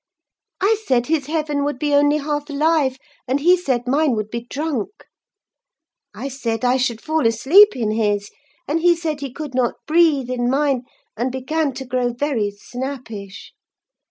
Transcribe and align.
I 0.59 0.79
said 0.83 1.05
his 1.05 1.27
heaven 1.27 1.63
would 1.63 1.77
be 1.77 1.93
only 1.93 2.17
half 2.17 2.49
alive; 2.49 2.97
and 3.27 3.39
he 3.39 3.55
said 3.55 3.87
mine 3.87 4.15
would 4.15 4.31
be 4.31 4.47
drunk: 4.49 4.89
I 6.15 6.27
said 6.27 6.65
I 6.65 6.77
should 6.77 6.99
fall 7.01 7.27
asleep 7.27 7.75
in 7.75 7.91
his; 7.91 8.31
and 8.67 8.79
he 8.79 8.95
said 8.95 9.19
he 9.21 9.31
could 9.31 9.53
not 9.53 9.75
breathe 9.85 10.31
in 10.31 10.49
mine, 10.49 10.85
and 11.15 11.31
began 11.31 11.71
to 11.73 11.85
grow 11.85 12.13
very 12.13 12.49
snappish. 12.49 13.53